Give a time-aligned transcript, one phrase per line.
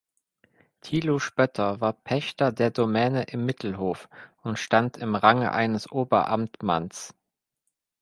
[0.81, 4.09] Thilo Spötter war Pächter der Domäne in Mittelhof
[4.41, 7.13] und stand im Range eines Oberamtmanns.